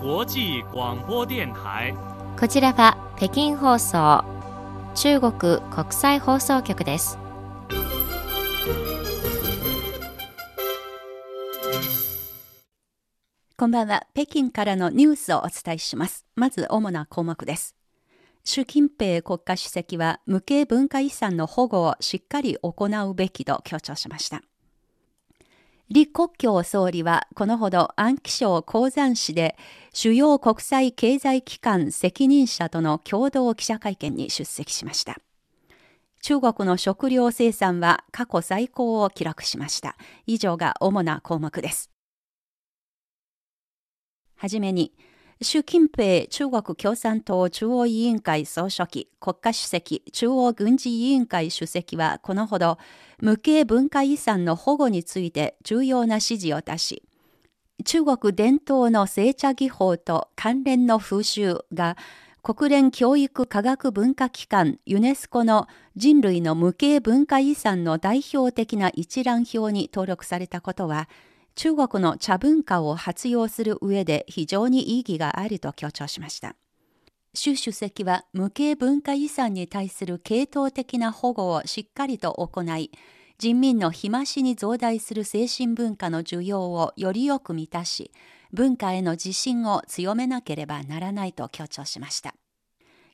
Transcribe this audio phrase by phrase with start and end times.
[0.00, 1.92] 際广播電台
[2.38, 4.24] こちらは北京放送
[4.94, 7.18] 中国国際放送局です
[13.56, 14.06] こんばんは。
[14.14, 16.24] 北京からのニュースをお伝えします。
[16.36, 17.74] まず主な項目です。
[18.44, 24.42] 習近平国家主席は無形文化遺産の保護をしっかり行うべきと強調しました。
[25.90, 29.56] 李克強総理はこのほど安徽省鉱山市で
[29.94, 35.16] 主要国際経済機関責任者との共同記者会見に出席しました。
[36.20, 39.96] 中国の食料生産は過去最高を記録しました。
[40.26, 41.90] 以上が主な項目です。
[44.36, 44.92] はじめに、
[45.40, 52.76] 習近平中国共産党中央委員会総書記、国家主席、中央軍事委員会主席はこのほど、
[53.20, 57.04] 無形文化遺産の保護について重要な指示を出し、
[57.84, 61.96] 中国伝統の製茶技法と関連の風習が
[62.42, 71.08] 国連教育科学文化機関ユネスコの人類の無形文化遺産の代表的な一覧表に登録されたことは、
[71.58, 76.54] 中国の茶文化を活用する上で非常に意義があると強調しました。
[77.34, 82.92] 習主席は無形文化遺産に対する系統的な保護をしっかりと行い、
[83.38, 88.12] 人民の日増しに増大する精神文化の需要をよりよく満たし、
[88.52, 92.36] 文化への自信を強めなければならないと強調しました。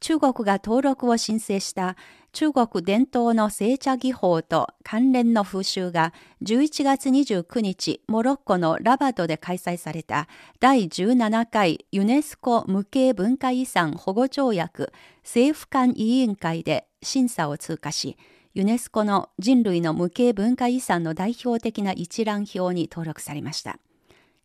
[0.00, 1.96] 中国が登録を申請した
[2.32, 10.28] 中国伝統の製茶技法と関連の風習が11月29日モロッコのラバトで開催された
[10.60, 14.92] 第17回ユネスコ無形文化遺産保護条約
[15.24, 18.16] 政府間委員会で審査を通過し
[18.54, 23.78] ユネスコの人類の無形文化遺産の代表的な一覧表に登録されました。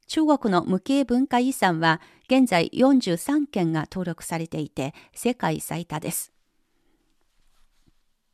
[0.07, 6.31] 中国の無形文化遺産は現在43件が登録されていて世界最多です。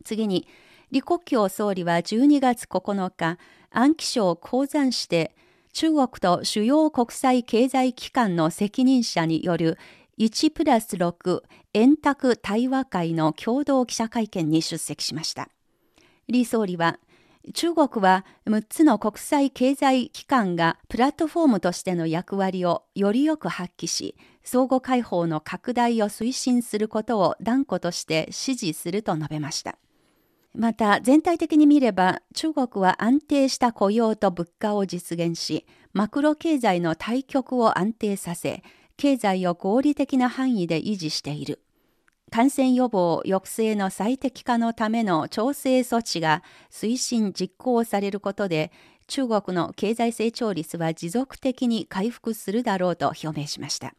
[0.03, 0.47] 次に、
[0.91, 3.37] 李克強総理は12月9日、
[3.69, 5.35] 安徽省鉱山市で
[5.73, 9.77] 中国と主要国際経済機関の責任者による
[10.17, 11.43] 1プラス6
[11.73, 15.49] 円卓対話会の共同記者会見に出席しました。
[16.27, 16.99] 李総理は、
[17.53, 29.77] 中国は6つの国際経済機関がプラットフォームとしての役割をよりよく発揮し、相互開放の拡大を推進することを断固として支持すると述べました。
[30.53, 38.63] また全体的に見れば中国は安定した雇用と物価を実現し、マクロ経済の対極を安定させ、
[38.97, 41.61] 経済を合理的な範囲で維持している。
[42.31, 48.71] 感染予防抑制の最適化のための調整措置が推進実行されることで
[49.07, 53.95] 中国の経済成長率は持続的に回復するだろうと表明しました。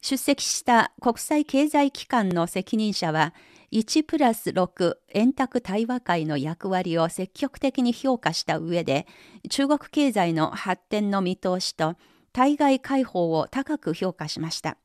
[0.00, 3.34] 出席した国際経済機関の責任者は
[3.72, 9.06] 1プラス6円卓対話会の役割を積極的に評価した上で
[9.50, 11.96] 中国経済の発展の見通しと
[12.32, 14.76] 対外開放を高く評価しました。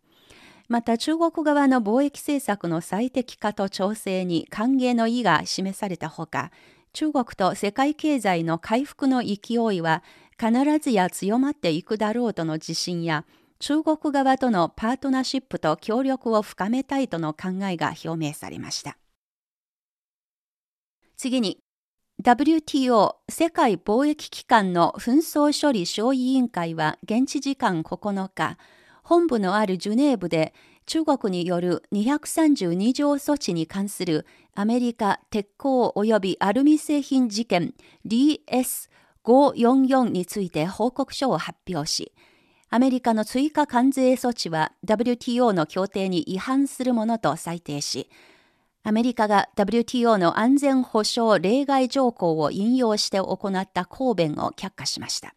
[0.70, 6.52] また中国側の貿易政策の最適化と調整に歓迎の意が示されたほか、
[6.94, 10.04] 中国と世界経済の回復の勢いは
[10.40, 13.26] 必ずや強まっていくだろうとの自信や、
[13.58, 19.00] 中国側とのパートナーシップと協力を深めたいとの考えが表明されました。
[21.18, 21.60] 次に、
[22.24, 28.58] WTO 世界貿易機関の紛争処理小委員会は現地時間9日、
[29.10, 30.54] 本部のあるジュネーブで
[30.86, 37.74] 中国による232条措置に関するアメリカ鉄鋼及びアルミ製品事件
[38.06, 42.14] DS544 について報告書を発表し、
[42.70, 48.12] アメリカの追加関税措置は WTO の協定に違反するものと裁定し、
[48.84, 55.34] アメリカが WTO の安全保障例外条項を引用して行った抗弁を却下しました。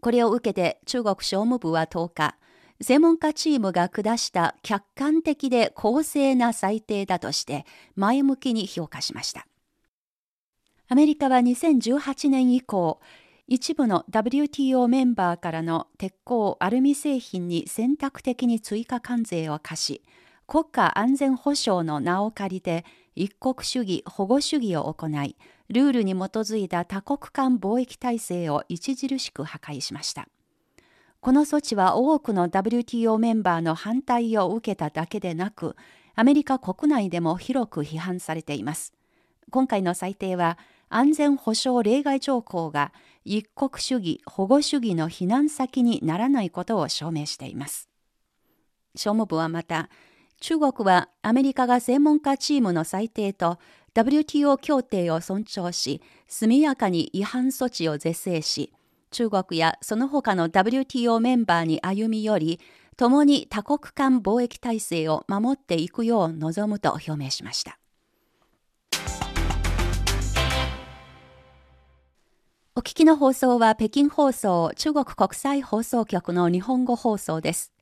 [0.00, 2.34] これを受けて中国商務部は10日、
[2.82, 9.46] 専門家チームが下した客観的で公正な裁定だとして前向きに評価しました。
[10.88, 13.00] アメリカは2018年以降、
[13.46, 20.02] 一部の WTO メンバーからの鉄鋼アルミ製品に選択的に追加関税を課し、
[20.46, 22.84] 国家安全保障の名を借りて
[23.14, 25.36] 一国主義保護主義を行い、
[25.68, 30.28] ルールに基づいた多国間貿易体制を著しく破壊しました。
[31.20, 35.76] この措置は多くの WTO メンバーの反対を受けただけでなく、
[36.14, 38.94] アメリカ国内でも広く批判されています。
[39.50, 40.56] 今回の裁定は、
[40.88, 42.92] 安全保障例外条項が
[43.26, 47.90] 一国主義、保護主義の避難先にならないことを証明しています。
[48.94, 49.90] 商務部はまた、
[50.40, 53.58] 中国はアメリカが専門家チームの裁定と
[53.92, 58.72] WTO 協定を尊重し、速やかに違反措置を是正し、
[59.10, 62.60] 中国やその他の WTO メンバーに歩み寄り、
[62.96, 67.78] 共に多国間貿易体制を守っていくよう望むと表明しました。
[72.76, 77.72] お聞きの放送は北京放送中国国際放送局の日本語放送です。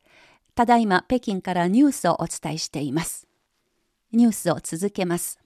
[0.54, 3.28] ただいま北京からニュースをお伝えしています。
[4.12, 5.38] ニュースを続けます。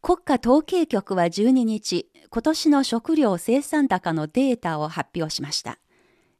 [0.00, 5.78] 国家統計局は12日、今年の食料生産高のデータを発表しました。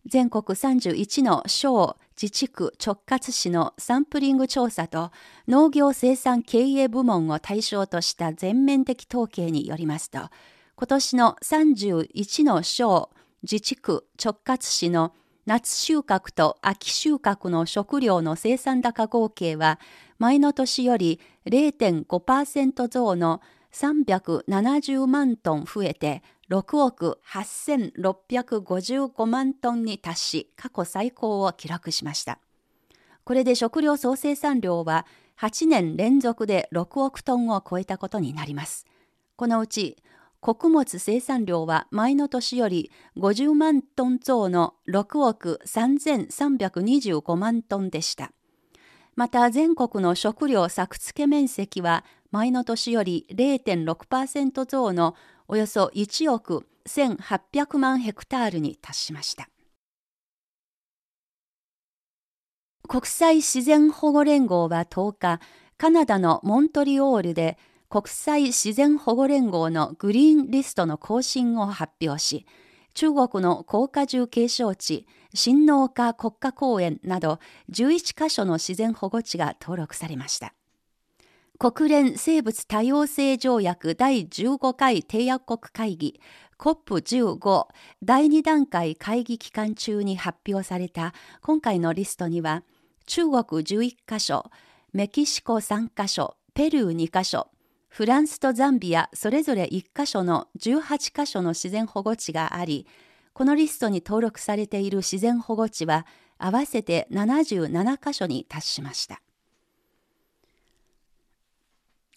[0.07, 5.11] 全国31の省、自治区、直轄市のサンプリング調査と
[5.49, 10.31] 農業生産経営部門を対象とした全面的統計によりますと、
[10.77, 13.11] 今年の31の省、
[13.43, 15.13] 自治区、直轄市の
[15.47, 19.81] 夏収穫と秋収穫の食料の生産高合計は
[20.19, 23.41] 前の年より0.5%増の
[23.73, 32.39] 370万トン増えて6億8655万トンに達し過去最高を記録しました。
[33.25, 35.07] これで食料総生産量は
[35.39, 38.87] 8年連続で6億トンを超えたことになります。
[39.37, 39.97] このうち
[40.41, 48.33] 穀物生産量は前の年より50万トン増の6億3325万トンでした。
[49.19, 55.17] また全国の食料作付面積は前の年より0.6%増の
[55.49, 59.49] およそ1億1800万ヘクタールに達しました。
[62.87, 65.41] 国際自然保護連合は10日、
[65.77, 67.59] カナダのモントリオールで
[67.91, 72.47] 国際自然保護連合のグリーンリストの更新を発表し、
[72.99, 77.39] 中国の高果樹景勝地、新農家国家公園など
[77.71, 80.53] 11カ所の自然保護地が登録されました。
[81.61, 86.21] 国連生物多様性条約第15回締約国会議
[86.59, 87.67] COP15
[88.03, 92.65] 第2段階会議期間中に発表された今回のリストには
[93.07, 94.51] 中国11カ所、
[94.93, 97.47] メキシコ3カ所、ペルー2カ所、
[97.89, 102.87] フランスとザンビアそれぞれ1カ所の18カ所の自然保護地があり、
[103.33, 106.07] このリストに登録されている自然保護地は
[106.39, 109.21] 合わせて77カ所に達しました。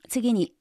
[0.07, 0.53] 次に、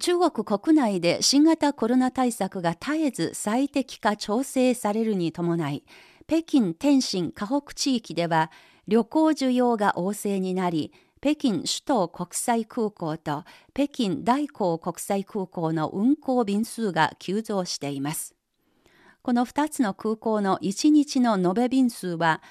[0.00, 5.84] 中国国内で新型コロナ対策が絶えず最適化調整されるに伴い、
[6.26, 8.50] 北京天津河北地域では
[8.86, 10.92] 旅行需要が旺盛になり、
[11.26, 13.42] 北京首都国際空港と
[13.74, 18.36] 北京大港国際空港の運航便数が急増しています。
[19.22, 22.44] この2つの空港の1日の延べ便数は、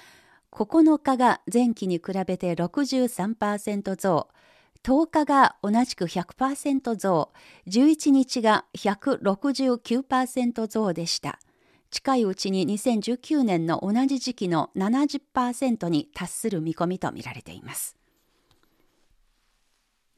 [0.52, 4.28] 9日が前期に比べて63%増、
[4.82, 7.32] 10日が同じく100%増、
[7.68, 11.38] 11日が169%増でした。
[11.90, 17.96] 近いうちに2019年の同じ時期の70%に達する見込みとみられています。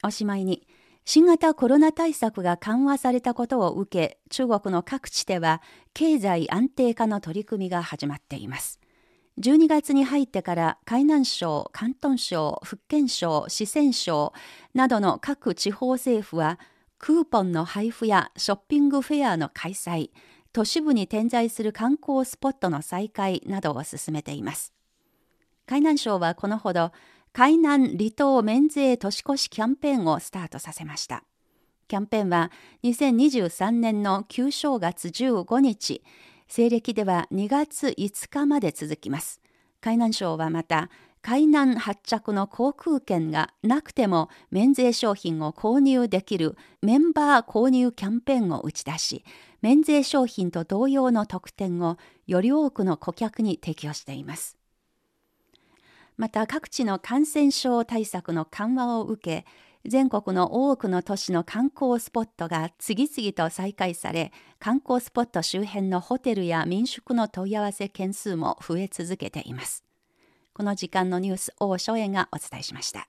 [0.05, 0.67] おしまいに、
[1.05, 5.63] 新型コロナ対策が緩和されたことを受け、中国の各地では
[5.95, 8.79] 経済安定化の取り組みが始まっています。
[9.41, 14.33] 12月に入ってから海南省、広東省、福建省、四川省
[14.75, 16.59] などの各地方政府は
[16.99, 20.11] クーポンの配布やショッピングフェアの開催、
[20.53, 24.75] 都市部に点在する観光スポットの再開などを進めています。
[25.67, 26.93] 海南省はこのほど
[27.33, 31.25] 海南離島免税年越しキャンペーンをスタートさせました。
[31.87, 32.51] キャンペーンは
[32.85, 36.03] 2023年の旧正月15日、
[36.47, 39.41] 西暦では2月5日まで続きます。
[39.81, 40.91] 海南省はまた、
[41.23, 49.25] 海南発着の航空券がなくても免税商品を購入できるメンバー購入キャンペーンを打ち出し、
[49.63, 54.58] 免税商品と同様の特典をより多くの顧客に提供しています。
[56.19, 59.47] また各地の感染症対策の緩和を受け、
[59.89, 69.85] 全国の多くの都市の観光スポットが次々と再開され、観光スポット周辺のホテルや民宿の問い合わせ件数も増え続けています。
[70.53, 73.09] この時間のニュース、大正円がお伝えしました。